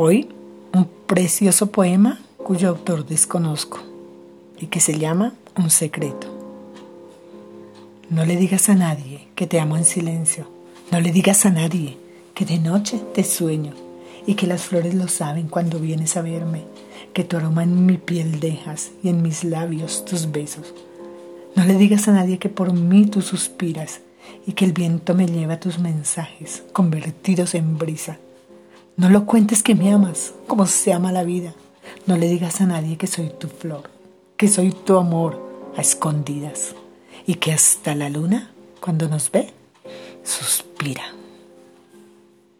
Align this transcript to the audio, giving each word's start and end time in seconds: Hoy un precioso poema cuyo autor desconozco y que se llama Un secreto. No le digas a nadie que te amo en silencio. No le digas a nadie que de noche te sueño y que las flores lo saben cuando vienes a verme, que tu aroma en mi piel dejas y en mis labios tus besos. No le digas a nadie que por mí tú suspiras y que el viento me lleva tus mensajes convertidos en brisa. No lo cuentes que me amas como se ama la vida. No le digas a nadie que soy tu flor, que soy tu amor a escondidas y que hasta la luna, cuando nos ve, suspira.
Hoy 0.00 0.28
un 0.72 0.88
precioso 1.08 1.72
poema 1.72 2.20
cuyo 2.36 2.68
autor 2.68 3.04
desconozco 3.04 3.80
y 4.60 4.66
que 4.66 4.78
se 4.78 4.96
llama 4.96 5.34
Un 5.56 5.70
secreto. 5.70 6.28
No 8.08 8.24
le 8.24 8.36
digas 8.36 8.68
a 8.68 8.76
nadie 8.76 9.26
que 9.34 9.48
te 9.48 9.58
amo 9.58 9.76
en 9.76 9.84
silencio. 9.84 10.46
No 10.92 11.00
le 11.00 11.10
digas 11.10 11.46
a 11.46 11.50
nadie 11.50 11.96
que 12.32 12.44
de 12.44 12.60
noche 12.60 13.00
te 13.12 13.24
sueño 13.24 13.72
y 14.24 14.36
que 14.36 14.46
las 14.46 14.62
flores 14.62 14.94
lo 14.94 15.08
saben 15.08 15.48
cuando 15.48 15.80
vienes 15.80 16.16
a 16.16 16.22
verme, 16.22 16.62
que 17.12 17.24
tu 17.24 17.36
aroma 17.36 17.64
en 17.64 17.84
mi 17.84 17.96
piel 17.96 18.38
dejas 18.38 18.92
y 19.02 19.08
en 19.08 19.20
mis 19.20 19.42
labios 19.42 20.04
tus 20.04 20.30
besos. 20.30 20.74
No 21.56 21.64
le 21.64 21.74
digas 21.74 22.06
a 22.06 22.12
nadie 22.12 22.38
que 22.38 22.48
por 22.48 22.72
mí 22.72 23.06
tú 23.06 23.20
suspiras 23.20 24.00
y 24.46 24.52
que 24.52 24.64
el 24.64 24.74
viento 24.74 25.16
me 25.16 25.26
lleva 25.26 25.58
tus 25.58 25.80
mensajes 25.80 26.62
convertidos 26.72 27.56
en 27.56 27.78
brisa. 27.78 28.20
No 28.98 29.08
lo 29.08 29.26
cuentes 29.26 29.62
que 29.62 29.76
me 29.76 29.92
amas 29.92 30.34
como 30.48 30.66
se 30.66 30.92
ama 30.92 31.12
la 31.12 31.22
vida. 31.22 31.54
No 32.06 32.16
le 32.16 32.26
digas 32.26 32.60
a 32.60 32.66
nadie 32.66 32.96
que 32.96 33.06
soy 33.06 33.30
tu 33.30 33.46
flor, 33.46 33.88
que 34.36 34.48
soy 34.48 34.72
tu 34.72 34.98
amor 34.98 35.70
a 35.76 35.80
escondidas 35.80 36.74
y 37.24 37.34
que 37.34 37.52
hasta 37.52 37.94
la 37.94 38.10
luna, 38.10 38.50
cuando 38.80 39.08
nos 39.08 39.30
ve, 39.30 39.54
suspira. 40.24 41.17